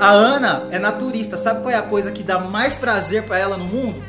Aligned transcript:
A 0.00 0.12
Ana 0.12 0.66
é 0.70 0.78
naturista. 0.78 1.36
Sabe 1.36 1.60
qual 1.60 1.74
é 1.74 1.76
a 1.76 1.82
coisa 1.82 2.10
que 2.10 2.22
dá 2.22 2.38
mais 2.38 2.74
prazer 2.74 3.24
para 3.24 3.38
ela 3.38 3.58
no 3.58 3.66
mundo? 3.66 4.02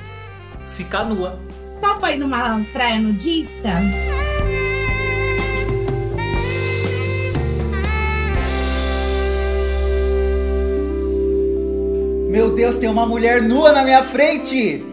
Ficar 0.78 1.04
nua. 1.04 1.38
Topa 1.82 2.12
ir 2.12 2.18
numa 2.18 2.62
praia 2.72 2.98
nudista? 2.98 3.70
Meu 12.30 12.56
Deus, 12.56 12.78
tem 12.78 12.88
uma 12.88 13.06
mulher 13.06 13.42
nua 13.42 13.74
na 13.74 13.84
minha 13.84 14.02
frente! 14.06 14.82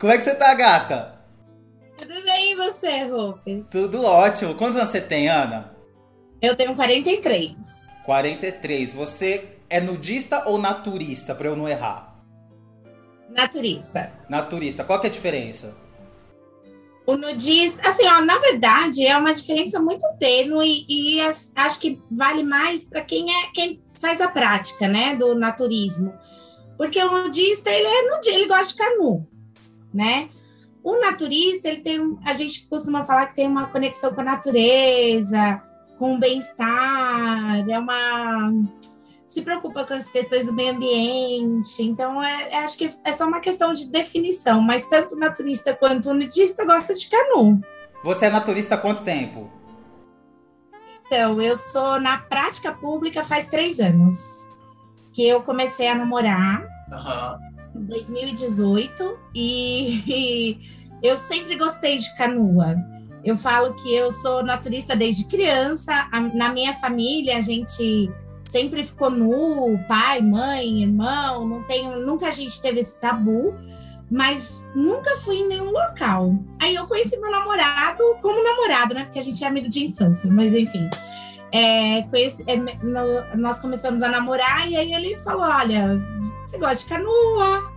Como 0.00 0.10
é 0.10 0.16
que 0.16 0.24
você 0.24 0.34
tá, 0.34 0.54
gata? 0.54 1.12
Tudo 1.98 2.14
bem 2.24 2.52
e 2.52 2.56
você, 2.56 3.02
Rufus? 3.04 3.68
Tudo 3.68 4.02
ótimo. 4.02 4.54
Quantos 4.54 4.78
anos 4.78 4.90
você 4.90 5.02
tem, 5.02 5.28
Ana? 5.28 5.71
Eu 6.42 6.56
tenho 6.56 6.74
43. 6.74 7.86
43. 8.04 8.92
Você 8.92 9.58
é 9.70 9.80
nudista 9.80 10.42
ou 10.48 10.58
naturista, 10.58 11.36
pra 11.36 11.46
eu 11.46 11.54
não 11.54 11.68
errar? 11.68 12.20
Naturista. 13.30 14.12
Naturista. 14.28 14.82
Qual 14.82 15.00
que 15.00 15.06
é 15.06 15.10
a 15.10 15.12
diferença? 15.12 15.72
O 17.06 17.16
nudista, 17.16 17.88
assim, 17.88 18.06
ó, 18.06 18.20
na 18.20 18.38
verdade, 18.38 19.06
é 19.06 19.16
uma 19.16 19.32
diferença 19.32 19.80
muito 19.80 20.04
tênue 20.18 20.84
e, 20.88 21.16
e 21.16 21.20
acho 21.20 21.78
que 21.78 22.00
vale 22.10 22.42
mais 22.42 22.84
para 22.84 23.02
quem 23.02 23.30
é 23.30 23.50
quem 23.54 23.80
faz 24.00 24.20
a 24.20 24.28
prática, 24.28 24.88
né, 24.88 25.14
do 25.14 25.34
naturismo. 25.34 26.12
Porque 26.76 27.02
o 27.02 27.10
nudista, 27.10 27.70
ele 27.70 27.86
é 27.86 28.10
nudista, 28.10 28.30
ele 28.30 28.48
gosta 28.48 28.64
de 28.64 28.72
ficar 28.72 28.96
nu, 28.96 29.26
né? 29.94 30.28
O 30.82 31.00
naturista, 31.00 31.68
ele 31.68 31.80
tem, 31.80 32.18
a 32.24 32.32
gente 32.32 32.66
costuma 32.68 33.04
falar 33.04 33.26
que 33.26 33.36
tem 33.36 33.46
uma 33.46 33.68
conexão 33.68 34.12
com 34.12 34.20
a 34.20 34.24
natureza, 34.24 35.62
com 36.02 36.16
o 36.16 36.18
bem-estar, 36.18 37.64
é 37.70 37.78
uma 37.78 38.52
se 39.24 39.40
preocupa 39.42 39.84
com 39.84 39.94
as 39.94 40.10
questões 40.10 40.46
do 40.46 40.52
meio 40.52 40.74
ambiente. 40.74 41.80
Então, 41.80 42.20
é, 42.20 42.48
é, 42.50 42.58
acho 42.58 42.76
que 42.76 42.90
é 43.04 43.12
só 43.12 43.24
uma 43.24 43.38
questão 43.38 43.72
de 43.72 43.88
definição, 43.88 44.60
mas 44.60 44.84
tanto 44.86 45.14
naturista 45.14 45.72
quanto 45.72 46.12
nudista 46.12 46.64
gosta 46.64 46.92
de 46.92 47.08
canu. 47.08 47.60
Você 48.02 48.26
é 48.26 48.30
naturista 48.30 48.74
há 48.74 48.78
quanto 48.78 49.04
tempo? 49.04 49.48
Então, 51.06 51.40
eu 51.40 51.54
sou 51.54 52.00
na 52.00 52.18
prática 52.18 52.72
pública 52.72 53.22
faz 53.22 53.46
três 53.46 53.78
anos. 53.78 54.18
Que 55.12 55.28
eu 55.28 55.44
comecei 55.44 55.86
a 55.86 55.94
namorar 55.94 56.66
uhum. 56.90 57.80
em 57.80 57.84
2018 57.84 59.18
e, 59.32 60.02
e 60.08 60.60
eu 61.00 61.16
sempre 61.16 61.56
gostei 61.56 61.98
de 61.98 62.12
canoa. 62.16 62.74
Eu 63.24 63.36
falo 63.36 63.74
que 63.74 63.94
eu 63.94 64.10
sou 64.10 64.42
naturista 64.42 64.96
desde 64.96 65.26
criança. 65.26 66.08
na 66.34 66.52
minha 66.52 66.74
família, 66.74 67.36
a 67.36 67.40
gente 67.40 68.10
sempre 68.44 68.82
ficou 68.82 69.10
nu, 69.10 69.78
pai, 69.88 70.20
mãe, 70.20 70.82
irmão, 70.82 71.48
não 71.48 71.62
tenho, 71.62 72.00
nunca 72.00 72.28
a 72.28 72.30
gente 72.30 72.60
teve 72.60 72.80
esse 72.80 73.00
tabu, 73.00 73.54
mas 74.10 74.62
nunca 74.74 75.16
fui 75.16 75.36
em 75.36 75.48
nenhum 75.48 75.70
local. 75.70 76.34
Aí 76.60 76.74
eu 76.74 76.86
conheci 76.86 77.16
meu 77.16 77.30
namorado 77.30 78.02
como 78.20 78.44
namorado, 78.44 78.92
né? 78.92 79.04
Porque 79.04 79.18
a 79.18 79.22
gente 79.22 79.42
é 79.42 79.48
amigo 79.48 79.68
de 79.68 79.86
infância, 79.86 80.30
mas 80.30 80.52
enfim. 80.52 80.90
É, 81.50 82.02
conheci, 82.02 82.44
é, 82.46 82.56
no, 82.56 83.36
nós 83.36 83.58
começamos 83.58 84.02
a 84.02 84.08
namorar 84.08 84.70
e 84.70 84.76
aí 84.76 84.92
ele 84.92 85.18
falou: 85.18 85.42
Olha, 85.42 85.98
você 86.44 86.58
gosta 86.58 86.84
de 86.84 86.86
canoa? 86.86 87.72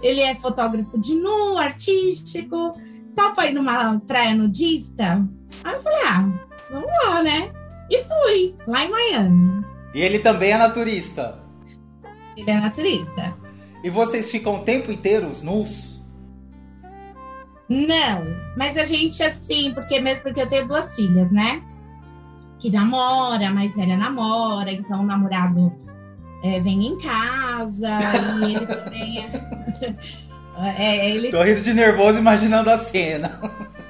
Ele 0.00 0.20
é 0.20 0.34
fotógrafo 0.34 0.98
de 0.98 1.14
nu, 1.14 1.58
artístico, 1.58 2.74
topa 3.14 3.46
ir 3.46 3.54
numa 3.54 3.98
praia 4.00 4.34
nudista? 4.34 5.26
Aí 5.62 5.74
eu 5.74 5.80
falei: 5.80 6.02
Ah, 6.06 6.28
vamos 6.70 6.88
lá, 7.04 7.22
né? 7.22 7.52
E 7.90 7.98
fui, 7.98 8.54
lá 8.66 8.84
em 8.84 8.90
Miami. 8.90 9.64
E 9.94 10.00
ele 10.00 10.18
também 10.18 10.50
é 10.50 10.58
naturista. 10.58 11.38
Ele 12.36 12.50
é 12.50 12.60
naturista. 12.60 13.34
E 13.82 13.90
vocês 13.90 14.30
ficam 14.30 14.56
o 14.56 14.62
tempo 14.62 14.90
inteiro 14.90 15.30
nus? 15.42 16.02
Não, 17.68 18.24
mas 18.56 18.76
a 18.76 18.84
gente 18.84 19.22
assim, 19.22 19.72
porque 19.72 20.00
mesmo 20.00 20.24
porque 20.24 20.42
eu 20.42 20.48
tenho 20.48 20.66
duas 20.66 20.94
filhas, 20.94 21.32
né? 21.32 21.62
Que 22.58 22.70
namora, 22.70 23.48
a 23.48 23.52
mais 23.52 23.76
velha 23.76 23.96
namora, 23.96 24.72
então 24.72 25.00
o 25.00 25.06
namorado 25.06 25.72
é, 26.42 26.60
vem 26.60 26.86
em 26.86 26.98
casa 26.98 27.98
e 28.42 28.54
ele 28.54 28.66
também 28.66 29.18
é... 29.18 29.96
é 30.62 31.10
ele... 31.10 31.30
Tô 31.30 31.42
rindo 31.42 31.60
de 31.60 31.74
nervoso 31.74 32.18
imaginando 32.18 32.70
a 32.70 32.78
cena. 32.78 33.38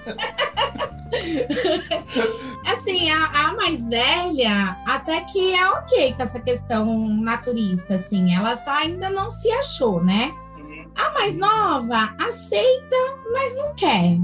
assim, 2.67 3.11
a, 3.11 3.27
a, 3.27 3.55
mais 3.55 3.89
velha 3.89 4.77
até 4.87 5.21
que 5.21 5.55
é 5.55 5.69
ok 5.71 6.15
com 6.15 6.23
essa 6.23 6.41
questão 6.41 7.09
naturista, 7.09 7.95
assim, 7.95 8.35
ela 8.35 8.57
só 8.57 8.73
ainda 8.73 9.11
não 9.11 9.31
se 9.31 9.51
achou, 9.51 10.03
né? 10.03 10.33
Uhum. 10.59 10.91
A 10.95 11.11
mais 11.13 11.37
nova 11.37 12.15
aceita, 12.19 12.97
mas 13.33 13.57
não 13.57 13.75
quer. 13.75 14.19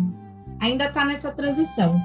Ainda 0.61 0.91
tá 0.91 1.05
nessa 1.05 1.31
transição. 1.31 2.01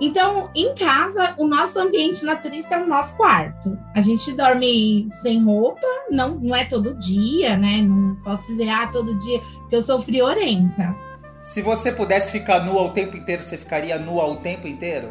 Então, 0.00 0.48
em 0.54 0.74
casa, 0.74 1.34
o 1.38 1.46
nosso 1.46 1.78
ambiente 1.80 2.24
naturista 2.24 2.76
é 2.76 2.82
o 2.82 2.86
nosso 2.86 3.16
quarto. 3.16 3.76
A 3.94 4.00
gente 4.00 4.32
dorme 4.32 5.08
sem 5.10 5.42
roupa, 5.42 5.86
não, 6.10 6.36
não 6.36 6.54
é 6.54 6.64
todo 6.64 6.94
dia, 6.94 7.56
né? 7.56 7.82
Não 7.82 8.14
posso 8.22 8.46
dizer, 8.48 8.68
ah, 8.68 8.86
todo 8.86 9.18
dia, 9.18 9.40
porque 9.60 9.76
eu 9.76 9.82
sou 9.82 9.98
friorenta. 9.98 10.94
Se 11.42 11.62
você 11.62 11.90
pudesse 11.90 12.30
ficar 12.30 12.64
nua 12.64 12.82
o 12.82 12.90
tempo 12.90 13.16
inteiro, 13.16 13.42
você 13.42 13.56
ficaria 13.56 13.98
nua 13.98 14.26
o 14.26 14.36
tempo 14.36 14.68
inteiro? 14.68 15.10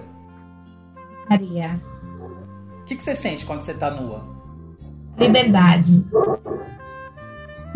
Ficaria. 1.23 1.81
O 2.81 2.85
que, 2.85 2.95
que 2.95 3.03
você 3.03 3.15
sente 3.15 3.45
quando 3.45 3.63
você 3.63 3.73
tá 3.73 3.91
nua? 3.91 4.23
Liberdade. 5.17 6.05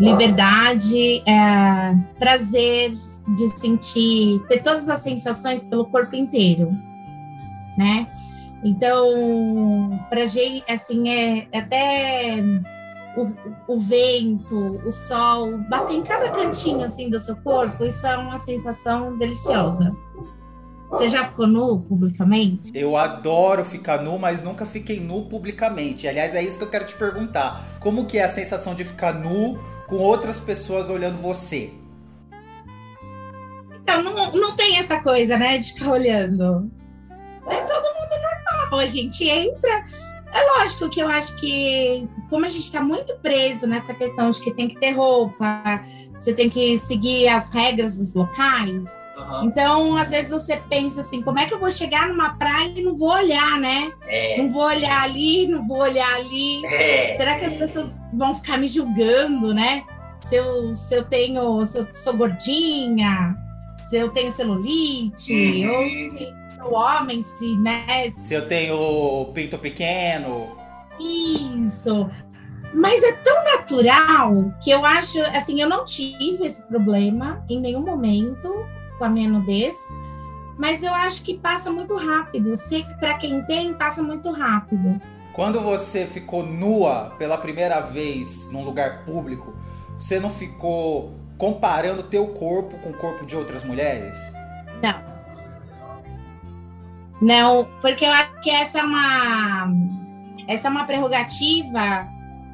Liberdade, 0.00 1.22
é, 1.28 1.94
prazer 2.18 2.94
de 3.28 3.48
sentir, 3.58 4.40
ter 4.48 4.62
todas 4.62 4.88
as 4.88 5.00
sensações 5.00 5.62
pelo 5.64 5.84
corpo 5.86 6.16
inteiro, 6.16 6.72
né? 7.76 8.08
Então, 8.64 9.98
pra 10.08 10.24
gente, 10.24 10.70
assim, 10.70 11.08
é, 11.08 11.48
é 11.50 11.58
até 11.58 12.36
o, 13.16 13.74
o, 13.74 13.78
vento, 13.78 14.80
o 14.84 14.90
sol, 14.90 15.58
bater 15.68 15.94
em 15.94 16.02
cada 16.02 16.30
cantinho 16.30 16.84
assim 16.84 17.10
do 17.10 17.18
seu 17.18 17.36
corpo, 17.36 17.84
isso 17.84 18.06
é 18.06 18.16
uma 18.16 18.38
sensação 18.38 19.16
deliciosa. 19.18 19.92
Você 20.90 21.08
já 21.08 21.24
ficou 21.24 21.46
nu 21.46 21.80
publicamente? 21.80 22.70
Eu 22.74 22.96
adoro 22.98 23.64
ficar 23.64 24.02
nu, 24.02 24.18
mas 24.18 24.42
nunca 24.42 24.66
fiquei 24.66 25.00
nu 25.00 25.22
publicamente. 25.22 26.06
Aliás, 26.06 26.34
é 26.34 26.42
isso 26.42 26.58
que 26.58 26.64
eu 26.64 26.70
quero 26.70 26.86
te 26.86 26.94
perguntar. 26.94 27.78
Como 27.80 28.04
que 28.04 28.18
é 28.18 28.24
a 28.24 28.32
sensação 28.32 28.74
de 28.74 28.84
ficar 28.84 29.14
nu 29.14 29.58
com 29.86 29.96
outras 29.96 30.38
pessoas 30.38 30.90
olhando 30.90 31.16
você? 31.20 31.72
Então, 33.82 34.02
não, 34.02 34.32
não 34.32 34.54
tem 34.54 34.78
essa 34.78 35.00
coisa, 35.00 35.38
né, 35.38 35.56
de 35.56 35.72
ficar 35.72 35.92
olhando. 35.92 36.70
É 37.48 37.56
todo 37.62 37.84
mundo 37.84 38.22
normal. 38.22 38.78
A 38.78 38.86
gente 38.86 39.28
entra, 39.28 39.84
é 40.32 40.58
lógico 40.58 40.88
que 40.88 41.00
eu 41.00 41.08
acho 41.08 41.36
que, 41.36 42.08
como 42.30 42.46
a 42.46 42.48
gente 42.48 42.62
está 42.62 42.80
muito 42.80 43.14
preso 43.18 43.66
nessa 43.66 43.92
questão 43.92 44.30
de 44.30 44.40
que 44.40 44.50
tem 44.50 44.66
que 44.66 44.80
ter 44.80 44.92
roupa, 44.92 45.82
você 46.16 46.32
tem 46.32 46.48
que 46.48 46.78
seguir 46.78 47.28
as 47.28 47.52
regras 47.52 47.98
dos 47.98 48.14
locais. 48.14 48.96
Uhum. 49.14 49.44
Então, 49.44 49.96
às 49.96 50.08
vezes 50.08 50.30
você 50.30 50.56
pensa 50.70 51.02
assim: 51.02 51.20
como 51.20 51.38
é 51.38 51.44
que 51.44 51.52
eu 51.52 51.58
vou 51.58 51.70
chegar 51.70 52.08
numa 52.08 52.30
praia 52.38 52.72
e 52.74 52.82
não 52.82 52.94
vou 52.94 53.10
olhar, 53.10 53.60
né? 53.60 53.92
É. 54.06 54.38
Não 54.38 54.50
vou 54.50 54.62
olhar 54.62 55.02
ali, 55.02 55.46
não 55.46 55.66
vou 55.68 55.78
olhar 55.78 56.14
ali. 56.14 56.64
É. 56.64 57.14
Será 57.14 57.38
que 57.38 57.44
as 57.44 57.54
pessoas 57.54 58.00
vão 58.14 58.34
ficar 58.34 58.56
me 58.56 58.66
julgando, 58.66 59.52
né? 59.52 59.84
Se 60.20 60.36
eu, 60.36 60.72
se 60.72 60.94
eu 60.94 61.04
tenho, 61.04 61.66
se 61.66 61.78
eu 61.78 61.86
sou 61.92 62.16
gordinha, 62.16 63.36
se 63.84 63.98
eu 63.98 64.08
tenho 64.08 64.30
celulite, 64.30 65.34
uhum. 65.34 65.82
ou 65.82 65.88
se 65.88 66.41
o 66.64 66.74
homem, 66.74 67.22
se, 67.22 67.56
né? 67.56 68.12
Se 68.20 68.34
eu 68.34 68.46
tenho 68.46 69.30
pinto 69.34 69.58
pequeno. 69.58 70.56
Isso. 70.98 72.08
Mas 72.74 73.02
é 73.02 73.12
tão 73.12 73.44
natural 73.44 74.52
que 74.62 74.70
eu 74.70 74.84
acho, 74.84 75.20
assim, 75.36 75.60
eu 75.60 75.68
não 75.68 75.84
tive 75.84 76.46
esse 76.46 76.66
problema 76.66 77.44
em 77.48 77.60
nenhum 77.60 77.82
momento 77.82 78.48
com 78.98 79.04
a 79.04 79.08
minha 79.08 79.28
nudez, 79.28 79.76
mas 80.58 80.82
eu 80.82 80.92
acho 80.94 81.22
que 81.22 81.36
passa 81.36 81.70
muito 81.70 81.94
rápido. 81.96 82.56
Se 82.56 82.84
para 82.98 83.14
quem 83.14 83.42
tem, 83.42 83.74
passa 83.74 84.02
muito 84.02 84.30
rápido. 84.30 85.00
Quando 85.34 85.60
você 85.60 86.06
ficou 86.06 86.44
nua 86.44 87.14
pela 87.18 87.36
primeira 87.38 87.80
vez 87.80 88.46
num 88.50 88.64
lugar 88.64 89.04
público, 89.04 89.54
você 89.98 90.20
não 90.20 90.30
ficou 90.30 91.14
comparando 91.36 92.02
teu 92.02 92.28
corpo 92.28 92.78
com 92.78 92.90
o 92.90 92.94
corpo 92.94 93.26
de 93.26 93.36
outras 93.36 93.64
mulheres? 93.64 94.16
Não. 94.82 95.11
Não, 97.22 97.68
porque 97.80 98.04
eu 98.04 98.10
acho 98.10 98.40
que 98.40 98.50
essa 98.50 98.80
é 98.80 98.82
uma 98.82 99.72
essa 100.48 100.66
é 100.66 100.70
uma 100.70 100.84
prerrogativa 100.84 102.08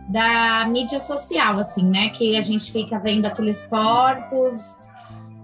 da 0.08 0.66
mídia 0.68 1.00
social, 1.00 1.58
assim, 1.58 1.84
né? 1.84 2.10
Que 2.10 2.36
a 2.36 2.42
gente 2.42 2.70
fica 2.70 2.98
vendo 2.98 3.24
aqueles 3.24 3.64
corpos, 3.64 4.76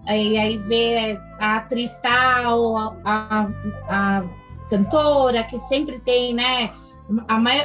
e 0.07 0.37
aí 0.37 0.59
vê 0.59 1.19
a 1.41 1.57
atriz 1.57 1.99
tal, 2.03 2.77
a, 2.77 2.97
a, 3.05 3.49
a 3.89 4.25
cantora, 4.69 5.43
que 5.45 5.59
sempre 5.59 5.99
tem, 6.01 6.35
né? 6.35 6.71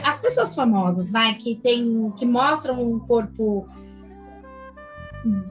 as 0.03 0.19
pessoas 0.19 0.53
famosas, 0.53 1.11
vai, 1.11 1.35
que 1.35 1.55
tem, 1.55 2.11
que 2.17 2.25
mostram 2.25 2.81
um 2.81 2.99
corpo 2.99 3.65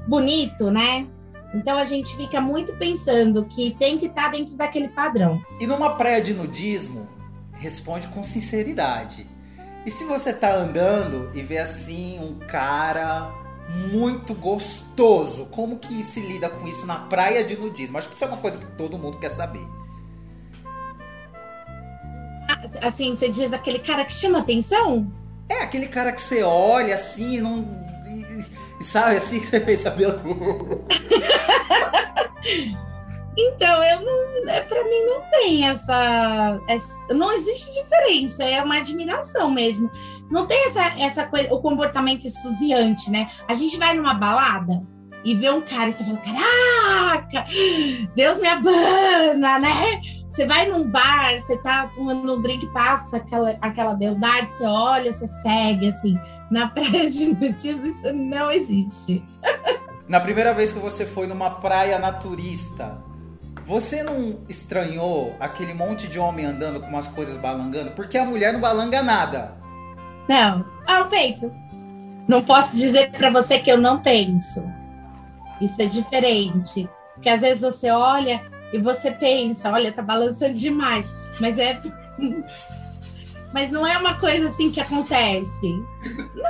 bonito, 0.07 0.71
né? 0.71 1.07
Então 1.55 1.79
a 1.79 1.85
gente 1.85 2.15
fica 2.17 2.41
muito 2.41 2.75
pensando 2.77 3.45
que 3.47 3.71
tem 3.71 3.97
que 3.97 4.07
estar 4.07 4.25
tá 4.25 4.29
dentro 4.29 4.57
daquele 4.57 4.89
padrão. 4.89 5.41
E 5.59 5.67
numa 5.67 5.97
praia 5.97 6.21
de 6.21 6.35
nudismo, 6.35 7.09
responde 7.53 8.07
com 8.09 8.23
sinceridade. 8.23 9.27
E 9.87 9.91
se 9.91 10.05
você 10.05 10.33
tá 10.33 10.55
andando 10.55 11.31
e 11.35 11.43
vê 11.43 11.59
assim 11.59 12.19
um 12.21 12.39
cara 12.47 13.33
muito 13.93 14.35
gostoso, 14.35 15.47
como 15.47 15.79
que 15.79 16.05
se 16.05 16.21
lida 16.21 16.49
com 16.49 16.67
isso 16.67 16.87
na 16.87 16.97
praia 16.97 17.45
de 17.45 17.57
nudismo? 17.57 17.99
Acho 17.99 18.09
que 18.09 18.15
isso 18.15 18.25
é 18.25 18.29
uma 18.29 18.37
coisa 18.37 18.59
que 18.59 18.67
todo 18.77 18.99
mundo 18.99 19.19
quer 19.19 19.31
saber. 19.31 19.67
Assim, 22.83 23.15
você 23.15 23.29
diz 23.29 23.53
aquele 23.53 23.79
cara 23.79 24.05
que 24.05 24.13
chama 24.13 24.41
atenção? 24.41 25.11
É, 25.49 25.63
aquele 25.63 25.87
cara 25.87 26.13
que 26.13 26.21
você 26.21 26.43
olha 26.43 26.95
assim, 26.95 27.41
não. 27.41 27.88
E, 28.81 28.85
sabe 28.85 29.17
assim 29.17 29.41
que 29.41 29.47
você 29.47 29.61
pensa, 29.61 29.95
meu 29.95 30.11
Então, 33.41 33.85
eu 33.85 34.03
não, 34.03 34.51
é, 34.51 34.63
para 34.63 34.83
mim 34.83 35.05
não 35.07 35.21
tem 35.31 35.69
essa, 35.69 36.61
essa, 36.67 37.15
não 37.15 37.33
existe 37.33 37.73
diferença, 37.81 38.43
é 38.43 38.61
uma 38.61 38.79
admiração 38.79 39.49
mesmo. 39.49 39.89
Não 40.29 40.45
tem 40.45 40.67
essa, 40.67 40.83
essa 40.99 41.25
coisa, 41.25 41.55
o 41.55 41.61
comportamento 41.61 42.27
esfuziante, 42.27 43.09
né? 43.11 43.29
A 43.47 43.55
gente 43.55 43.79
vai 43.79 43.95
numa 43.95 44.15
balada 44.15 44.83
e 45.25 45.37
vê 45.37 45.51
um 45.51 45.61
cara 45.61 45.89
e 45.89 45.93
você 45.93 46.05
fala, 46.05 46.19
caraca, 46.19 47.45
Deus 48.17 48.41
me 48.41 48.49
abana, 48.49 49.61
né? 49.61 50.01
Você 50.31 50.45
vai 50.47 50.69
num 50.69 50.89
bar, 50.91 51.39
você 51.39 51.57
tá 51.57 51.91
tomando 51.95 52.35
um 52.35 52.43
drink, 52.43 52.67
passa 52.69 53.17
aquela, 53.17 53.57
aquela 53.63 53.95
beldade, 53.95 54.51
você 54.51 54.67
olha, 54.67 55.13
você 55.13 55.27
segue, 55.27 55.89
assim. 55.89 56.19
Na 56.51 56.69
praia 56.71 57.09
de 57.09 57.35
nudismo 57.35 57.87
isso 57.87 58.13
não 58.13 58.51
existe. 58.51 59.25
Na 60.07 60.21
primeira 60.21 60.53
vez 60.53 60.71
que 60.71 60.79
você 60.79 61.07
foi 61.07 61.27
numa 61.27 61.51
praia 61.51 61.99
naturista, 61.99 63.03
você 63.67 64.03
não 64.03 64.41
estranhou 64.49 65.35
aquele 65.41 65.75
monte 65.75 66.07
de 66.09 66.19
homem 66.19 66.45
andando 66.45 66.81
com 66.81 66.87
umas 66.87 67.09
coisas 67.09 67.37
balangando? 67.39 67.91
Porque 67.93 68.17
a 68.17 68.25
mulher 68.25 68.53
não 68.53 68.61
balanga 68.61 69.03
nada. 69.03 69.57
Não. 70.29 70.65
Ah, 70.87 71.01
o 71.01 71.09
peito. 71.09 71.51
Não 72.27 72.43
posso 72.43 72.77
dizer 72.77 73.11
para 73.11 73.31
você 73.31 73.59
que 73.59 73.71
eu 73.71 73.79
não 73.79 74.01
penso. 74.01 74.67
Isso 75.61 75.81
é 75.81 75.87
diferente. 75.87 76.89
Porque 77.15 77.29
às 77.29 77.41
vezes 77.41 77.63
você 77.63 77.91
olha 77.91 78.41
e 78.73 78.79
você 78.79 79.11
pensa, 79.11 79.71
olha, 79.71 79.93
tá 79.93 80.03
balançando 80.03 80.55
demais. 80.55 81.11
Mas 81.41 81.59
é. 81.59 81.81
Mas 83.53 83.73
não 83.73 83.87
é 83.87 83.97
uma 83.97 84.19
coisa 84.19 84.49
assim 84.49 84.71
que 84.71 84.79
acontece. 84.79 85.75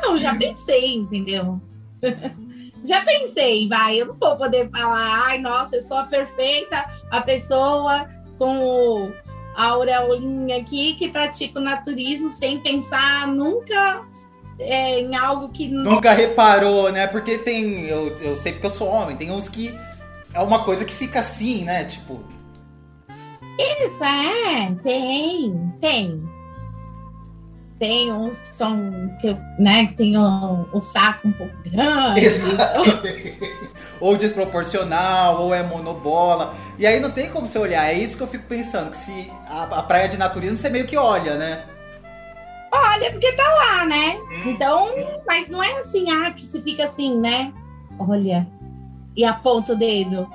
Não, 0.03 0.17
já 0.17 0.35
pensei, 0.35 0.97
entendeu? 0.97 1.61
já 2.85 3.05
pensei, 3.05 3.69
vai. 3.69 4.01
Eu 4.01 4.07
não 4.07 4.17
vou 4.17 4.37
poder 4.37 4.69
falar, 4.69 5.27
ai, 5.27 5.39
nossa, 5.39 5.77
eu 5.77 5.83
sou 5.83 5.97
a 5.97 6.05
perfeita, 6.05 6.85
a 7.09 7.21
pessoa 7.21 8.09
com 8.37 9.13
a 9.55 9.67
aureolinha 9.67 10.59
aqui 10.59 10.95
que 10.95 11.09
pratica 11.09 11.61
o 11.61 11.63
naturismo 11.63 12.29
sem 12.29 12.59
pensar 12.61 13.29
nunca 13.29 14.05
é, 14.59 15.01
em 15.01 15.15
algo 15.17 15.49
que. 15.51 15.69
Nunca 15.69 16.13
reparou, 16.13 16.91
né? 16.91 17.07
Porque 17.07 17.39
tem. 17.39 17.87
Eu, 17.87 18.17
eu 18.19 18.37
sei 18.37 18.53
porque 18.53 18.67
eu 18.67 18.75
sou 18.75 18.89
homem, 18.89 19.17
tem 19.17 19.31
uns 19.31 19.49
que 19.49 19.73
é 20.39 20.43
uma 20.43 20.65
coisa 20.65 20.85
que 20.85 20.95
fica 20.95 21.21
assim, 21.21 21.65
né? 21.65 21.85
Tipo. 21.85 22.21
Isso, 23.59 24.05
é, 24.05 24.73
tem, 24.83 25.75
tem. 25.81 26.29
Tem 27.79 28.13
uns 28.13 28.41
que 28.41 28.55
são, 28.55 28.77
que, 29.21 29.37
né, 29.59 29.87
que 29.87 29.95
tem 29.95 30.17
o, 30.17 30.69
o 30.73 30.81
saco 30.81 31.29
um 31.29 31.33
pouco 31.33 31.55
grande. 31.65 32.21
ou 34.01 34.17
desproporcional, 34.17 35.43
ou 35.43 35.55
é 35.55 35.63
monobola. 35.63 36.55
E 36.77 36.87
aí 36.87 36.99
não 36.99 37.11
tem 37.11 37.31
como 37.31 37.47
você 37.47 37.59
olhar. 37.59 37.89
É 37.89 37.95
isso 37.95 38.17
que 38.17 38.23
eu 38.23 38.29
fico 38.29 38.47
pensando, 38.47 38.91
que 38.91 38.97
se 38.97 39.31
a, 39.49 39.63
a 39.65 39.83
praia 39.83 40.09
de 40.09 40.17
naturismo 40.17 40.59
você 40.59 40.69
meio 40.69 40.87
que 40.87 40.97
olha, 40.97 41.37
né? 41.37 41.65
Olha, 42.73 43.11
porque 43.11 43.33
tá 43.33 43.49
lá, 43.49 43.87
né? 43.87 44.17
Hum. 44.17 44.51
Então, 44.51 44.89
mas 45.27 45.49
não 45.49 45.63
é 45.63 45.79
assim, 45.79 46.11
ah, 46.11 46.33
que 46.33 46.45
você 46.45 46.61
fica 46.61 46.85
assim, 46.85 47.19
né? 47.21 47.53
Olha, 47.99 48.47
e 49.19 49.25
aponta 49.25 49.73
o 49.73 49.77
dedo. 49.77 50.31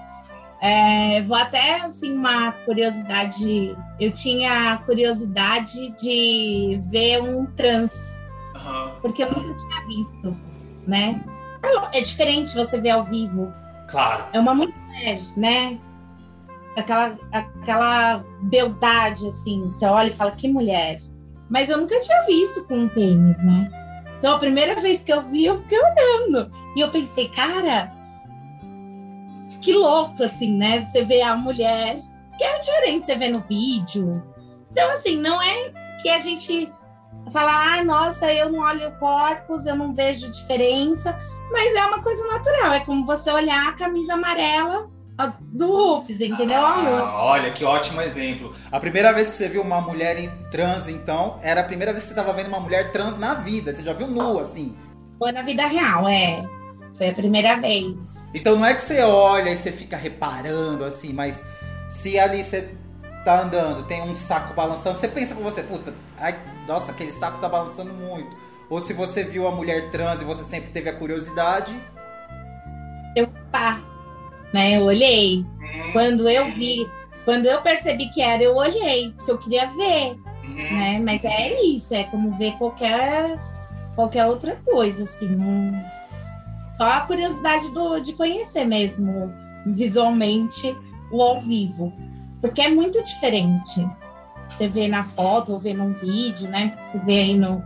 É, 0.61 1.21
vou 1.23 1.37
até, 1.37 1.81
assim, 1.81 2.13
uma 2.13 2.51
curiosidade. 2.51 3.75
Eu 3.99 4.11
tinha 4.11 4.77
curiosidade 4.85 5.89
de 5.91 6.79
ver 6.91 7.21
um 7.21 7.45
trans, 7.47 8.27
uhum. 8.53 8.91
porque 9.01 9.23
eu 9.23 9.31
nunca 9.31 9.55
tinha 9.55 9.87
visto, 9.87 10.37
né? 10.85 11.23
É 11.93 12.01
diferente 12.01 12.53
você 12.53 12.79
ver 12.79 12.89
ao 12.89 13.05
vivo. 13.05 13.53
Claro. 13.87 14.25
É 14.33 14.39
uma 14.39 14.53
mulher, 14.53 15.21
né? 15.37 15.79
Aquela, 16.77 17.17
aquela 17.31 18.23
beldade, 18.41 19.27
assim. 19.27 19.63
Você 19.65 19.85
olha 19.85 20.09
e 20.09 20.11
fala, 20.11 20.31
que 20.31 20.47
mulher. 20.47 20.99
Mas 21.49 21.69
eu 21.69 21.77
nunca 21.77 21.99
tinha 22.01 22.21
visto 22.23 22.65
com 22.65 22.75
um 22.75 22.89
pênis, 22.89 23.41
né? 23.43 23.69
Então, 24.17 24.35
a 24.35 24.39
primeira 24.39 24.75
vez 24.75 25.03
que 25.03 25.11
eu 25.11 25.21
vi, 25.21 25.45
eu 25.45 25.57
fiquei 25.57 25.77
olhando. 25.77 26.49
E 26.75 26.79
eu 26.79 26.89
pensei, 26.89 27.29
cara, 27.29 28.02
que 29.63 29.73
louco, 29.73 30.21
assim, 30.21 30.57
né? 30.57 30.81
Você 30.81 31.05
vê 31.05 31.21
a 31.21 31.35
mulher, 31.35 31.97
que 32.37 32.43
é 32.43 32.59
diferente 32.59 33.05
você 33.05 33.15
vê 33.15 33.29
no 33.29 33.39
vídeo. 33.39 34.11
Então, 34.69 34.91
assim, 34.91 35.17
não 35.17 35.41
é 35.41 35.71
que 36.01 36.09
a 36.09 36.19
gente 36.19 36.71
fala, 37.31 37.77
ah, 37.77 37.83
nossa, 37.83 38.31
eu 38.31 38.51
não 38.51 38.59
olho 38.59 38.91
corpos, 38.99 39.65
eu 39.65 39.75
não 39.75 39.93
vejo 39.93 40.29
diferença, 40.29 41.17
mas 41.49 41.73
é 41.73 41.85
uma 41.85 42.03
coisa 42.03 42.27
natural. 42.27 42.73
É 42.73 42.81
como 42.81 43.05
você 43.05 43.31
olhar 43.31 43.69
a 43.69 43.73
camisa 43.73 44.15
amarela 44.15 44.91
do 45.53 45.71
Rufus, 45.71 46.19
entendeu? 46.19 46.59
Ah, 46.59 47.23
olha, 47.23 47.51
que 47.51 47.63
ótimo 47.63 48.01
exemplo. 48.01 48.53
A 48.69 48.79
primeira 48.79 49.13
vez 49.13 49.29
que 49.29 49.35
você 49.35 49.47
viu 49.47 49.61
uma 49.61 49.79
mulher 49.79 50.19
em 50.19 50.29
trans, 50.51 50.89
então, 50.89 51.39
era 51.41 51.61
a 51.61 51.63
primeira 51.63 51.93
vez 51.93 52.03
que 52.03 52.09
você 52.09 52.19
estava 52.19 52.35
vendo 52.35 52.47
uma 52.47 52.59
mulher 52.59 52.91
trans 52.91 53.17
na 53.17 53.35
vida. 53.35 53.73
Você 53.73 53.83
já 53.83 53.93
viu 53.93 54.07
nua, 54.07 54.41
assim? 54.41 54.75
Foi 55.17 55.31
na 55.31 55.41
vida 55.41 55.65
real, 55.67 56.09
é. 56.09 56.43
Foi 56.95 57.09
a 57.09 57.13
primeira 57.13 57.55
vez. 57.55 58.29
Então 58.33 58.55
não 58.55 58.65
é 58.65 58.73
que 58.73 58.81
você 58.81 59.01
olha 59.01 59.49
e 59.49 59.57
você 59.57 59.71
fica 59.71 59.97
reparando 59.97 60.83
assim, 60.83 61.11
mas 61.11 61.41
se 61.89 62.19
ali 62.19 62.43
você 62.43 62.69
tá 63.23 63.41
andando, 63.41 63.83
tem 63.87 64.01
um 64.01 64.15
saco 64.15 64.53
balançando, 64.53 64.99
você 64.99 65.07
pensa 65.07 65.33
com 65.33 65.41
você, 65.41 65.63
puta, 65.63 65.93
ai, 66.19 66.37
nossa, 66.67 66.91
aquele 66.91 67.11
saco 67.11 67.39
tá 67.39 67.49
balançando 67.49 67.93
muito. 67.93 68.35
Ou 68.69 68.79
se 68.79 68.93
você 68.93 69.23
viu 69.23 69.47
a 69.47 69.51
mulher 69.51 69.91
trans 69.91 70.21
e 70.21 70.25
você 70.25 70.43
sempre 70.43 70.71
teve 70.71 70.89
a 70.89 70.93
curiosidade. 70.93 71.73
Eu 73.15 73.27
pá, 73.51 73.79
né? 74.53 74.77
Eu 74.77 74.83
olhei. 74.83 75.45
Quando 75.91 76.27
eu 76.29 76.51
vi, 76.51 76.87
quando 77.25 77.45
eu 77.45 77.61
percebi 77.61 78.09
que 78.09 78.21
era, 78.21 78.41
eu 78.43 78.55
olhei, 78.55 79.11
porque 79.15 79.31
eu 79.31 79.37
queria 79.37 79.67
ver, 79.67 80.15
uhum. 80.43 80.55
né? 80.55 80.99
Mas 81.03 81.23
é 81.23 81.61
isso, 81.61 81.93
é 81.93 82.03
como 82.05 82.37
ver 82.37 82.53
qualquer 82.53 83.39
qualquer 83.95 84.25
outra 84.25 84.55
coisa, 84.65 85.03
assim. 85.03 85.27
Não 85.27 86.02
só 86.73 86.89
a 86.89 87.01
curiosidade 87.01 87.69
do, 87.71 87.99
de 87.99 88.13
conhecer 88.13 88.65
mesmo 88.65 89.33
visualmente 89.65 90.75
o 91.11 91.21
ao 91.21 91.39
vivo. 91.39 91.93
Porque 92.41 92.61
é 92.61 92.69
muito 92.69 93.01
diferente. 93.03 93.87
Você 94.49 94.67
vê 94.67 94.87
na 94.87 95.03
foto 95.03 95.53
ou 95.53 95.59
vê 95.59 95.73
num 95.73 95.93
vídeo, 95.93 96.49
né? 96.49 96.77
Você 96.81 96.99
vê 96.99 97.19
aí 97.19 97.37
no, 97.37 97.63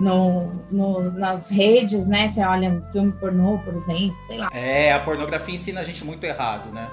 no, 0.00 0.52
no, 0.70 1.10
nas 1.10 1.50
redes, 1.50 2.06
né? 2.06 2.28
Você 2.28 2.44
olha 2.44 2.70
um 2.70 2.84
filme 2.92 3.12
pornô, 3.12 3.58
por 3.58 3.74
exemplo, 3.74 4.16
sei 4.26 4.38
lá. 4.38 4.48
É, 4.52 4.92
a 4.92 5.00
pornografia 5.00 5.54
ensina 5.54 5.80
a 5.80 5.84
gente 5.84 6.04
muito 6.04 6.24
errado, 6.24 6.72
né? 6.72 6.88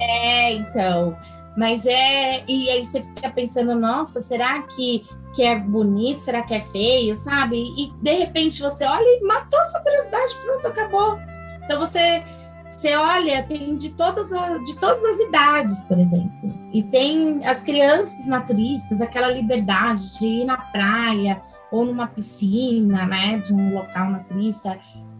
É, 0.00 0.52
então. 0.52 1.16
Mas 1.56 1.86
é. 1.86 2.44
E 2.46 2.68
aí 2.68 2.84
você 2.84 3.00
fica 3.00 3.30
pensando, 3.30 3.74
nossa, 3.74 4.20
será 4.20 4.62
que 4.62 5.06
que 5.34 5.42
é 5.42 5.58
bonito, 5.58 6.20
será 6.20 6.42
que 6.42 6.54
é 6.54 6.60
feio, 6.60 7.16
sabe? 7.16 7.72
E 7.76 7.92
de 8.02 8.12
repente 8.12 8.60
você 8.60 8.84
olha 8.84 9.04
e 9.04 9.24
matou 9.24 9.60
sua 9.64 9.80
curiosidade, 9.80 10.34
pronto, 10.44 10.66
acabou. 10.66 11.18
Então 11.62 11.78
você 11.78 12.22
você 12.70 12.94
olha, 12.94 13.42
tem 13.42 13.76
de 13.76 13.90
todas, 13.90 14.32
as, 14.32 14.62
de 14.62 14.78
todas 14.78 15.04
as 15.04 15.18
idades, 15.18 15.80
por 15.80 15.98
exemplo. 15.98 16.30
E 16.72 16.84
tem 16.84 17.44
as 17.44 17.60
crianças 17.62 18.26
naturistas, 18.26 19.00
aquela 19.00 19.28
liberdade 19.28 20.18
de 20.18 20.26
ir 20.26 20.44
na 20.44 20.56
praia 20.56 21.42
ou 21.70 21.84
numa 21.84 22.06
piscina, 22.06 23.06
né, 23.06 23.38
de 23.38 23.52
um 23.52 23.74
local 23.74 24.10
naturista. 24.10 24.78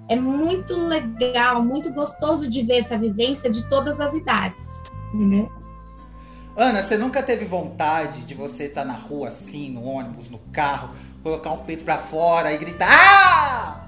É 0.08 0.16
muito 0.16 0.74
legal, 0.76 1.62
muito 1.62 1.92
gostoso 1.92 2.48
de 2.48 2.62
ver 2.62 2.78
essa 2.78 2.96
vivência 2.96 3.50
de 3.50 3.68
todas 3.68 4.00
as 4.00 4.14
idades, 4.14 4.82
entendeu? 5.12 5.59
Ana, 6.56 6.82
você 6.82 6.98
nunca 6.98 7.22
teve 7.22 7.44
vontade 7.44 8.22
de 8.22 8.34
você 8.34 8.64
estar 8.64 8.82
tá 8.82 8.86
na 8.86 8.94
rua 8.94 9.28
assim, 9.28 9.70
no 9.70 9.84
ônibus, 9.84 10.28
no 10.28 10.38
carro, 10.52 10.94
colocar 11.22 11.52
um 11.52 11.64
peito 11.64 11.84
para 11.84 11.98
fora 11.98 12.52
e 12.52 12.58
gritar: 12.58 12.88
Ah! 12.90 13.86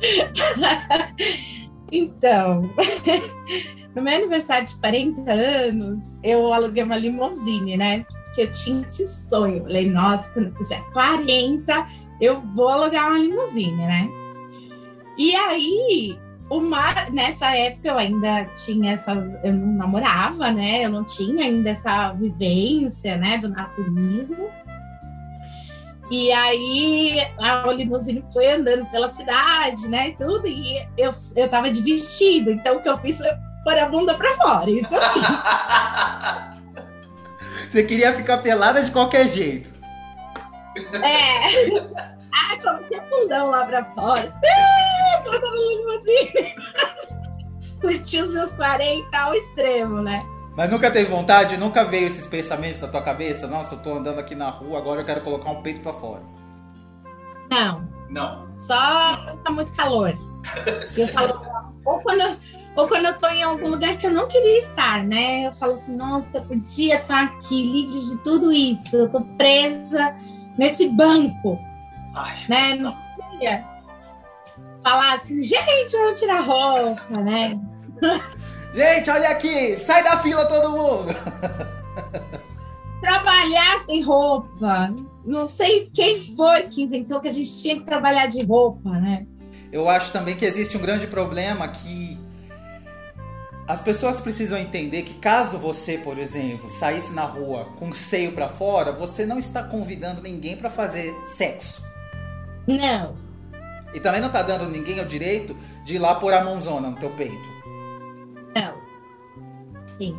então, 1.92 2.70
no 3.94 4.02
meu 4.02 4.16
aniversário 4.16 4.66
de 4.66 4.74
40 4.76 5.30
anos, 5.30 6.00
eu 6.24 6.52
aluguei 6.52 6.82
uma 6.82 6.96
limousine, 6.96 7.76
né? 7.76 8.04
que 8.34 8.42
eu 8.42 8.50
tinha 8.50 8.80
esse 8.82 9.06
sonho. 9.28 9.58
Eu 9.58 9.62
falei, 9.64 9.88
nossa, 9.88 10.32
quando 10.32 10.48
eu 10.48 10.54
fizer 10.56 10.80
40, 10.92 11.86
eu 12.20 12.40
vou 12.40 12.68
alugar 12.68 13.08
uma 13.08 13.18
limusine, 13.18 13.76
né? 13.76 14.08
E 15.16 15.34
aí, 15.34 16.18
uma, 16.52 17.08
nessa 17.10 17.56
época 17.56 17.88
eu 17.88 17.98
ainda 17.98 18.44
tinha 18.64 18.92
essas. 18.92 19.32
Eu 19.42 19.54
não 19.54 19.68
namorava, 19.68 20.50
né? 20.50 20.84
Eu 20.84 20.90
não 20.90 21.02
tinha 21.02 21.44
ainda 21.44 21.70
essa 21.70 22.12
vivência, 22.12 23.16
né, 23.16 23.38
do 23.38 23.48
naturismo. 23.48 24.50
E 26.10 26.30
aí 26.30 27.16
a 27.38 27.72
limusine 27.72 28.22
foi 28.32 28.52
andando 28.52 28.84
pela 28.90 29.08
cidade, 29.08 29.88
né? 29.88 30.08
E 30.08 30.16
tudo, 30.16 30.46
e 30.46 30.76
eu, 30.98 31.10
eu 31.36 31.48
tava 31.48 31.70
de 31.70 31.80
vestido. 31.80 32.50
Então 32.50 32.76
o 32.76 32.82
que 32.82 32.88
eu 32.88 32.98
fiz 32.98 33.16
foi 33.16 33.30
pôr 33.64 33.78
a 33.78 33.88
bunda 33.88 34.14
pra 34.14 34.30
fora. 34.32 34.70
Isso 34.70 34.94
eu 34.94 35.00
fiz. 35.00 35.42
Você 37.72 37.82
queria 37.84 38.12
ficar 38.12 38.38
pelada 38.38 38.82
de 38.82 38.90
qualquer 38.90 39.28
jeito. 39.30 39.72
É. 41.02 42.02
Ah, 42.34 42.56
coloquei 42.62 42.98
a 42.98 43.02
bundão 43.02 43.50
lá 43.50 43.66
pra 43.66 43.84
fora. 43.84 44.34
Toda 45.24 45.40
na 45.40 45.56
limusine. 45.56 46.54
Curti 47.80 48.20
os 48.20 48.32
meus 48.32 48.52
40 48.52 49.18
ao 49.18 49.34
extremo, 49.34 50.00
né? 50.00 50.24
Mas 50.56 50.70
nunca 50.70 50.90
teve 50.90 51.10
vontade? 51.10 51.56
Nunca 51.56 51.84
veio 51.84 52.06
esses 52.06 52.26
pensamentos 52.26 52.80
na 52.80 52.88
tua 52.88 53.02
cabeça? 53.02 53.46
Nossa, 53.46 53.74
eu 53.74 53.78
tô 53.80 53.94
andando 53.94 54.18
aqui 54.18 54.34
na 54.34 54.50
rua, 54.50 54.78
agora 54.78 55.00
eu 55.00 55.04
quero 55.04 55.22
colocar 55.22 55.50
um 55.50 55.62
peito 55.62 55.80
pra 55.80 55.92
fora. 55.94 56.22
Não. 57.50 57.88
Não. 58.10 58.46
Só 58.56 59.36
tá 59.42 59.50
muito 59.50 59.74
calor. 59.74 60.14
Eu 60.96 61.08
falo, 61.08 61.40
ou 61.84 62.00
quando, 62.00 62.38
ou 62.76 62.86
quando 62.86 63.06
eu 63.06 63.16
tô 63.16 63.26
em 63.28 63.42
algum 63.42 63.70
lugar 63.70 63.96
que 63.96 64.06
eu 64.06 64.12
não 64.12 64.28
queria 64.28 64.58
estar, 64.58 65.02
né? 65.02 65.46
Eu 65.46 65.52
falo 65.52 65.72
assim, 65.72 65.96
nossa, 65.96 66.38
eu 66.38 66.42
podia 66.42 66.96
estar 66.96 67.24
aqui 67.24 67.62
livre 67.72 67.98
de 67.98 68.18
tudo 68.18 68.52
isso. 68.52 68.94
Eu 68.94 69.08
tô 69.08 69.22
presa 69.22 70.14
nesse 70.58 70.88
banco. 70.90 71.58
Ai, 72.14 72.36
né? 72.48 72.74
Não 72.74 72.94
queria 73.30 73.71
falar 74.82 75.14
assim, 75.14 75.42
gente, 75.42 75.92
vamos 75.92 76.18
tirar 76.18 76.40
roupa, 76.40 77.16
né? 77.20 77.58
Gente, 78.74 79.10
olha 79.10 79.28
aqui! 79.28 79.78
Sai 79.80 80.02
da 80.02 80.16
fila 80.22 80.46
todo 80.46 80.70
mundo! 80.70 81.14
Trabalhar 83.02 83.84
sem 83.84 84.02
roupa. 84.02 84.94
Não 85.26 85.44
sei 85.44 85.90
quem 85.92 86.34
foi 86.34 86.62
que 86.68 86.82
inventou 86.82 87.20
que 87.20 87.28
a 87.28 87.30
gente 87.30 87.60
tinha 87.60 87.74
que 87.76 87.84
trabalhar 87.84 88.26
de 88.26 88.42
roupa, 88.42 88.90
né? 88.90 89.26
Eu 89.70 89.88
acho 89.90 90.10
também 90.10 90.36
que 90.36 90.44
existe 90.46 90.76
um 90.76 90.80
grande 90.80 91.06
problema 91.06 91.68
que 91.68 92.18
as 93.68 93.80
pessoas 93.80 94.20
precisam 94.20 94.58
entender 94.58 95.02
que 95.02 95.14
caso 95.14 95.58
você, 95.58 95.98
por 95.98 96.18
exemplo, 96.18 96.70
saísse 96.70 97.12
na 97.12 97.24
rua 97.24 97.66
com 97.78 97.90
o 97.90 97.94
seio 97.94 98.32
para 98.32 98.48
fora, 98.48 98.92
você 98.92 99.24
não 99.24 99.38
está 99.38 99.62
convidando 99.62 100.22
ninguém 100.22 100.56
para 100.56 100.70
fazer 100.70 101.14
sexo. 101.26 101.82
Não. 102.66 103.31
E 103.94 104.00
também 104.00 104.20
não 104.20 104.28
está 104.28 104.42
dando 104.42 104.68
ninguém 104.68 105.00
o 105.00 105.06
direito 105.06 105.56
de 105.84 105.96
ir 105.96 105.98
lá 105.98 106.14
pôr 106.14 106.32
a 106.32 106.42
mãozona 106.42 106.90
no 106.90 106.96
teu 106.96 107.10
peito. 107.10 107.48
Não. 108.54 108.74
Sim. 109.86 110.16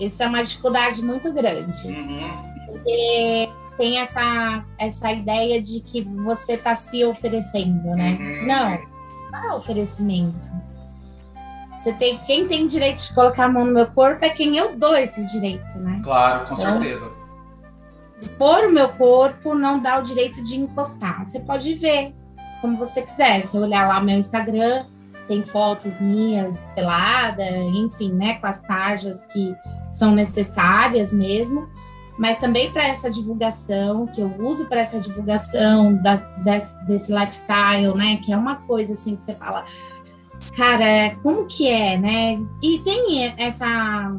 Isso 0.00 0.22
é 0.22 0.26
uma 0.26 0.42
dificuldade 0.42 1.02
muito 1.02 1.32
grande. 1.32 1.88
Uhum. 1.88 2.52
Porque 2.66 3.48
tem 3.76 3.98
essa, 3.98 4.64
essa 4.78 5.12
ideia 5.12 5.62
de 5.62 5.80
que 5.80 6.02
você 6.02 6.54
está 6.54 6.74
se 6.74 7.04
oferecendo, 7.04 7.90
né? 7.94 8.18
Uhum. 8.18 8.46
Não, 8.46 8.78
não 9.30 9.52
é 9.52 9.54
oferecimento. 9.54 10.50
Você 11.78 11.92
tem, 11.94 12.18
quem 12.18 12.46
tem 12.46 12.66
direito 12.66 13.02
de 13.02 13.14
colocar 13.14 13.46
a 13.46 13.48
mão 13.48 13.64
no 13.64 13.74
meu 13.74 13.86
corpo 13.88 14.24
é 14.24 14.30
quem 14.30 14.56
eu 14.56 14.76
dou 14.76 14.94
esse 14.96 15.26
direito, 15.26 15.78
né? 15.78 16.00
Claro, 16.04 16.46
com 16.46 16.54
então, 16.54 16.80
certeza. 16.80 17.10
Expor 18.20 18.66
o 18.66 18.72
meu 18.72 18.88
corpo 18.90 19.52
não 19.52 19.80
dá 19.80 19.98
o 19.98 20.02
direito 20.02 20.42
de 20.44 20.56
encostar. 20.56 21.24
Você 21.24 21.40
pode 21.40 21.74
ver 21.74 22.14
como 22.62 22.78
você 22.78 23.02
quiser. 23.02 23.44
Se 23.44 23.58
olhar 23.58 23.86
lá 23.86 24.00
meu 24.00 24.16
Instagram, 24.16 24.86
tem 25.26 25.42
fotos 25.42 26.00
minhas 26.00 26.60
pelada, 26.74 27.44
enfim, 27.74 28.12
né, 28.12 28.34
com 28.34 28.46
as 28.46 28.60
tarjas 28.62 29.24
que 29.26 29.54
são 29.90 30.14
necessárias 30.14 31.12
mesmo, 31.12 31.68
mas 32.18 32.38
também 32.38 32.72
para 32.72 32.86
essa 32.86 33.10
divulgação, 33.10 34.06
que 34.06 34.20
eu 34.20 34.34
uso 34.38 34.66
para 34.66 34.80
essa 34.80 34.98
divulgação 34.98 35.94
da, 36.02 36.16
desse, 36.16 36.86
desse, 36.86 37.12
lifestyle, 37.12 37.94
né, 37.94 38.18
que 38.18 38.32
é 38.32 38.36
uma 38.36 38.56
coisa 38.56 38.92
assim 38.92 39.16
que 39.16 39.24
você 39.24 39.34
fala, 39.34 39.64
cara, 40.56 41.16
como 41.22 41.46
que 41.46 41.68
é, 41.68 41.96
né? 41.96 42.38
E 42.62 42.78
tem 42.80 43.32
essa 43.38 44.14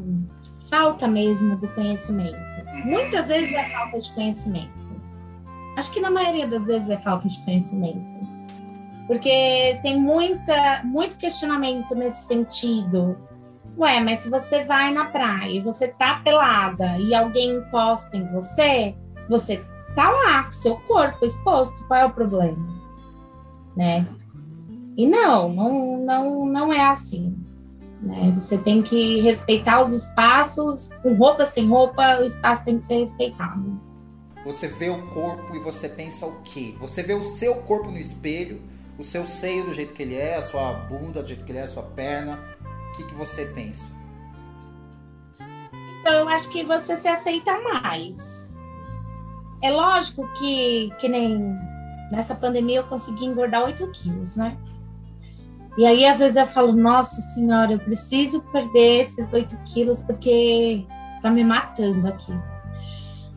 falta 0.68 1.06
mesmo 1.06 1.56
do 1.56 1.68
conhecimento. 1.68 2.36
Uhum. 2.74 2.90
Muitas 2.90 3.28
vezes 3.28 3.54
é 3.54 3.64
falta 3.66 3.98
de 3.98 4.12
conhecimento. 4.12 4.84
Acho 5.76 5.92
que 5.92 6.00
na 6.00 6.10
maioria 6.10 6.46
das 6.46 6.64
vezes 6.64 6.88
é 6.88 6.96
falta 6.96 7.28
de 7.28 7.44
conhecimento 7.44 8.33
porque 9.06 9.78
tem 9.82 10.00
muita, 10.00 10.82
muito 10.84 11.16
questionamento 11.16 11.94
nesse 11.94 12.26
sentido. 12.26 13.16
Ué, 13.76 14.00
mas 14.00 14.20
se 14.20 14.30
você 14.30 14.64
vai 14.64 14.92
na 14.92 15.06
praia 15.06 15.50
e 15.50 15.60
você 15.60 15.88
tá 15.88 16.20
pelada 16.24 16.96
e 16.98 17.14
alguém 17.14 17.56
encosta 17.56 18.16
em 18.16 18.26
você, 18.32 18.94
você 19.28 19.64
tá 19.94 20.10
lá 20.10 20.44
com 20.44 20.52
seu 20.52 20.76
corpo 20.80 21.24
exposto, 21.24 21.86
qual 21.86 22.00
é 22.00 22.06
o 22.06 22.12
problema? 22.12 22.56
Né? 23.76 24.06
E 24.96 25.06
não, 25.06 25.52
não, 25.52 25.98
não, 25.98 26.46
não 26.46 26.72
é 26.72 26.80
assim. 26.80 27.36
Né? 28.00 28.32
Você 28.36 28.56
tem 28.56 28.80
que 28.80 29.20
respeitar 29.20 29.80
os 29.80 29.92
espaços, 29.92 30.88
com 31.02 31.14
roupa, 31.14 31.44
sem 31.46 31.66
roupa, 31.66 32.20
o 32.20 32.24
espaço 32.24 32.64
tem 32.64 32.78
que 32.78 32.84
ser 32.84 33.00
respeitado. 33.00 33.80
Você 34.44 34.68
vê 34.68 34.88
o 34.90 35.06
corpo 35.08 35.56
e 35.56 35.58
você 35.58 35.88
pensa 35.88 36.26
o 36.26 36.40
quê? 36.42 36.74
Você 36.78 37.02
vê 37.02 37.14
o 37.14 37.22
seu 37.22 37.56
corpo 37.56 37.90
no 37.90 37.98
espelho 37.98 38.60
o 38.98 39.04
seu 39.04 39.26
seio 39.26 39.64
do 39.64 39.74
jeito 39.74 39.92
que 39.92 40.02
ele 40.02 40.14
é, 40.14 40.36
a 40.36 40.42
sua 40.42 40.72
bunda 40.72 41.22
do 41.22 41.28
jeito 41.28 41.44
que 41.44 41.52
ele 41.52 41.58
é, 41.58 41.62
a 41.62 41.68
sua 41.68 41.82
perna. 41.82 42.38
O 42.92 42.96
que, 42.96 43.04
que 43.04 43.14
você 43.14 43.44
pensa? 43.46 43.92
Então, 46.00 46.12
eu 46.12 46.28
acho 46.28 46.50
que 46.50 46.62
você 46.62 46.96
se 46.96 47.08
aceita 47.08 47.58
mais. 47.60 48.62
É 49.62 49.70
lógico 49.70 50.28
que, 50.34 50.90
que 50.98 51.08
nem 51.08 51.56
nessa 52.10 52.34
pandemia 52.34 52.80
eu 52.80 52.84
consegui 52.84 53.24
engordar 53.24 53.64
8 53.64 53.90
quilos, 53.90 54.36
né? 54.36 54.56
E 55.76 55.84
aí, 55.84 56.06
às 56.06 56.20
vezes, 56.20 56.36
eu 56.36 56.46
falo, 56.46 56.72
nossa 56.72 57.20
senhora, 57.32 57.72
eu 57.72 57.80
preciso 57.80 58.42
perder 58.52 59.02
esses 59.02 59.32
8 59.32 59.56
quilos 59.64 60.00
porque 60.00 60.86
tá 61.20 61.30
me 61.30 61.42
matando 61.42 62.06
aqui. 62.06 62.32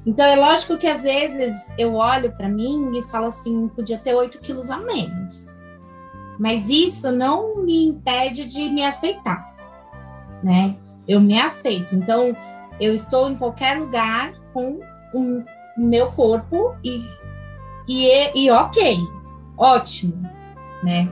Então, 0.08 0.26
é 0.26 0.38
lógico 0.38 0.78
que 0.78 0.88
às 0.88 1.04
vezes 1.04 1.54
eu 1.78 1.96
olho 1.96 2.32
para 2.32 2.48
mim 2.48 2.98
e 2.98 3.04
falo 3.04 3.26
assim, 3.26 3.68
podia 3.68 3.98
ter 3.98 4.16
8 4.16 4.40
quilos 4.40 4.72
a 4.72 4.78
menos. 4.78 5.48
Mas 6.40 6.70
isso 6.70 7.12
não 7.12 7.58
me 7.58 7.88
impede 7.88 8.46
de 8.46 8.70
me 8.70 8.86
aceitar, 8.86 9.54
né? 10.42 10.78
Eu 11.06 11.20
me 11.20 11.38
aceito. 11.38 11.94
Então, 11.94 12.34
eu 12.80 12.94
estou 12.94 13.30
em 13.30 13.36
qualquer 13.36 13.78
lugar 13.78 14.34
com 14.54 14.80
o 15.14 15.44
meu 15.78 16.10
corpo 16.14 16.74
e, 16.82 17.06
e, 17.86 18.46
e 18.46 18.50
ok, 18.50 18.98
ótimo, 19.58 20.22
né? 20.84 21.12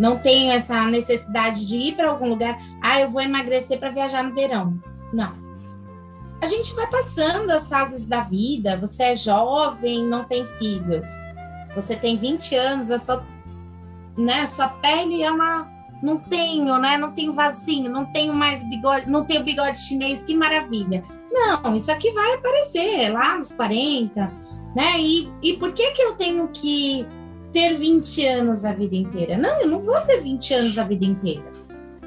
Não 0.00 0.18
tenho 0.18 0.50
essa 0.50 0.84
necessidade 0.86 1.64
de 1.64 1.76
ir 1.76 1.94
para 1.94 2.10
algum 2.10 2.28
lugar. 2.28 2.58
Ah, 2.82 3.00
eu 3.00 3.08
vou 3.08 3.22
emagrecer 3.22 3.78
para 3.78 3.90
viajar 3.90 4.24
no 4.24 4.34
verão. 4.34 4.82
Não 5.12 5.41
a 6.42 6.46
gente 6.46 6.74
vai 6.74 6.88
passando 6.88 7.50
as 7.50 7.68
fases 7.68 8.04
da 8.04 8.22
vida. 8.22 8.76
Você 8.78 9.04
é 9.04 9.16
jovem, 9.16 10.04
não 10.04 10.24
tem 10.24 10.44
filhos. 10.44 11.06
Você 11.76 11.94
tem 11.94 12.18
20 12.18 12.56
anos, 12.56 12.90
a 12.90 12.98
sua, 12.98 13.24
né, 14.18 14.40
a 14.40 14.46
sua 14.48 14.68
pele 14.68 15.22
é 15.22 15.30
uma. 15.30 15.70
Não 16.02 16.18
tenho, 16.18 16.76
né? 16.78 16.98
Não 16.98 17.12
tenho 17.12 17.32
vasinho, 17.32 17.88
não 17.88 18.06
tenho 18.06 18.34
mais 18.34 18.68
bigode, 18.68 19.08
não 19.08 19.24
tenho 19.24 19.44
bigode 19.44 19.78
chinês, 19.78 20.24
que 20.24 20.34
maravilha. 20.34 21.04
Não, 21.30 21.76
isso 21.76 21.92
aqui 21.92 22.10
vai 22.10 22.34
aparecer 22.34 23.08
lá 23.10 23.36
nos 23.36 23.52
40, 23.52 24.32
né? 24.74 25.00
E, 25.00 25.30
e 25.40 25.52
por 25.52 25.72
que, 25.72 25.92
que 25.92 26.02
eu 26.02 26.16
tenho 26.16 26.48
que 26.48 27.06
ter 27.52 27.74
20 27.74 28.26
anos 28.26 28.64
a 28.64 28.72
vida 28.72 28.96
inteira? 28.96 29.38
Não, 29.38 29.60
eu 29.60 29.68
não 29.68 29.78
vou 29.78 30.00
ter 30.00 30.20
20 30.20 30.54
anos 30.54 30.76
a 30.76 30.82
vida 30.82 31.04
inteira, 31.04 31.52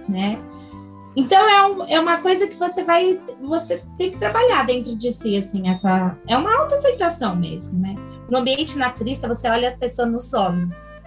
né? 0.10 0.42
Então 1.16 1.50
é, 1.50 1.66
um, 1.66 1.84
é 1.86 2.00
uma 2.00 2.18
coisa 2.18 2.46
que 2.46 2.56
você 2.56 2.84
vai, 2.84 3.20
você 3.42 3.82
tem 3.98 4.12
que 4.12 4.18
trabalhar 4.18 4.66
dentro 4.66 4.96
de 4.96 5.12
si, 5.12 5.38
assim, 5.38 5.70
essa 5.70 6.18
é 6.28 6.36
uma 6.36 6.60
autoaceitação 6.60 7.36
mesmo, 7.36 7.80
né? 7.80 7.96
No 8.30 8.40
ambiente 8.40 8.78
naturista, 8.78 9.28
você 9.28 9.50
olha 9.50 9.70
a 9.70 9.78
pessoa 9.78 10.06
nos 10.06 10.34
olhos, 10.34 11.04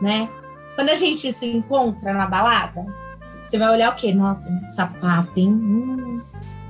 né? 0.00 0.30
Quando 0.74 0.90
a 0.90 0.94
gente 0.94 1.30
se 1.32 1.46
encontra 1.46 2.14
na 2.14 2.26
balada, 2.26 2.86
você 3.42 3.58
vai 3.58 3.70
olhar 3.70 3.92
o 3.92 3.94
quê? 3.94 4.14
Nossa, 4.14 4.48
um 4.48 4.66
sapato, 4.68 5.38
hein? 5.38 5.50
Hum. 5.50 6.22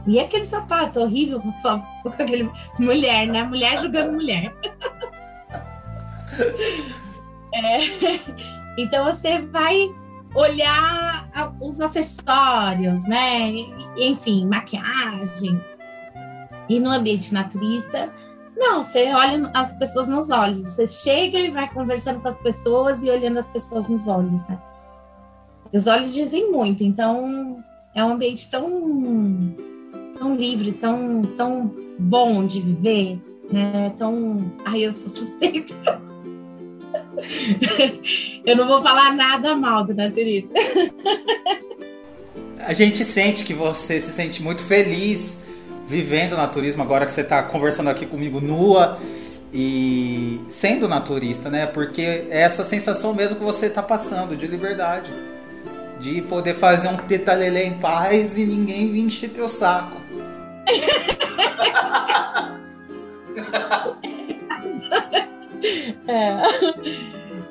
E 0.06 0.20
aquele 0.20 0.44
sapato 0.44 1.00
horrível 1.00 1.40
com, 1.40 1.50
aquela, 1.50 1.78
com 2.02 2.08
aquele 2.08 2.50
mulher, 2.78 3.26
né? 3.26 3.42
Mulher 3.44 3.80
jogando 3.80 4.12
mulher. 4.12 4.54
é. 7.54 7.78
Então 8.78 9.06
você 9.06 9.38
vai 9.38 9.90
olhar 10.36 11.28
os 11.60 11.80
acessórios, 11.80 13.04
né? 13.08 13.52
Enfim, 13.96 14.46
maquiagem. 14.46 15.60
E 16.68 16.78
no 16.78 16.90
ambiente 16.90 17.32
naturista, 17.32 18.12
não, 18.56 18.82
você 18.82 19.12
olha 19.12 19.50
as 19.54 19.74
pessoas 19.76 20.08
nos 20.08 20.30
olhos, 20.30 20.62
você 20.62 20.86
chega 20.86 21.38
e 21.38 21.50
vai 21.50 21.72
conversando 21.72 22.20
com 22.20 22.28
as 22.28 22.38
pessoas 22.38 23.02
e 23.02 23.10
olhando 23.10 23.38
as 23.38 23.48
pessoas 23.48 23.88
nos 23.88 24.06
olhos, 24.08 24.46
né? 24.48 24.58
Os 25.72 25.86
olhos 25.86 26.12
dizem 26.14 26.50
muito, 26.50 26.82
então 26.82 27.62
é 27.94 28.04
um 28.04 28.12
ambiente 28.12 28.50
tão, 28.50 29.54
tão 30.18 30.36
livre, 30.36 30.72
tão, 30.72 31.22
tão 31.36 31.74
bom 31.98 32.46
de 32.46 32.60
viver, 32.60 33.20
né? 33.50 33.90
Tão. 33.90 34.52
Ai, 34.64 34.86
eu 34.86 34.92
sou 34.92 35.08
suspeita. 35.08 36.05
Eu 38.44 38.56
não 38.56 38.66
vou 38.66 38.82
falar 38.82 39.14
nada 39.14 39.54
mal 39.56 39.84
do 39.84 39.94
naturista. 39.94 40.58
A 42.58 42.72
gente 42.72 43.04
sente 43.04 43.44
que 43.44 43.54
você 43.54 44.00
se 44.00 44.10
sente 44.10 44.42
muito 44.42 44.62
feliz 44.62 45.38
vivendo 45.86 46.36
naturismo 46.36 46.82
agora 46.82 47.06
que 47.06 47.12
você 47.12 47.20
está 47.20 47.42
conversando 47.42 47.88
aqui 47.88 48.06
comigo 48.06 48.40
nua 48.40 48.98
e 49.52 50.40
sendo 50.48 50.88
naturista, 50.88 51.48
né? 51.48 51.66
Porque 51.66 52.02
é 52.02 52.40
essa 52.40 52.64
sensação 52.64 53.14
mesmo 53.14 53.36
que 53.36 53.44
você 53.44 53.66
está 53.66 53.82
passando 53.82 54.36
de 54.36 54.46
liberdade. 54.46 55.10
De 56.00 56.20
poder 56.22 56.54
fazer 56.54 56.88
um 56.88 56.96
tetalelê 56.96 57.64
em 57.64 57.74
paz 57.74 58.36
e 58.36 58.44
ninguém 58.44 58.92
vir 58.92 59.00
encher 59.00 59.30
teu 59.30 59.48
saco. 59.48 59.96
é. 66.08 66.36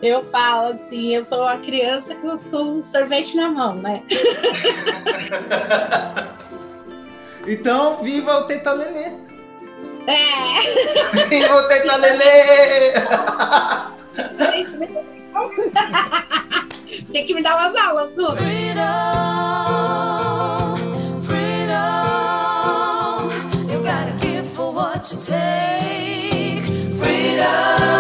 Eu 0.02 0.24
falo 0.24 0.74
assim, 0.74 1.14
eu 1.16 1.24
sou 1.26 1.42
uma 1.42 1.58
criança 1.58 2.16
com, 2.16 2.38
com 2.38 2.82
sorvete 2.82 3.38
na 3.38 3.50
mão, 3.50 3.76
né? 3.76 4.04
então, 7.48 8.04
viva 8.04 8.40
o 8.40 8.44
Tetalelê! 8.44 9.14
É! 10.08 11.26
Viva 11.28 11.56
o 11.56 11.68
Tetalelê! 11.68 12.94
Tem 17.12 17.26
que 17.26 17.34
me 17.34 17.42
dar 17.42 17.58
umas 17.58 17.76
aulas, 17.76 18.14
Suzy. 18.14 18.38
Freedom, 18.38 18.84
freedom, 21.22 23.30
you 23.72 23.80
gotta 23.80 24.14
give 24.22 24.46
for 24.46 24.72
what 24.74 25.12
you 25.12 25.18
take. 25.20 26.62
Freedom. 26.98 27.95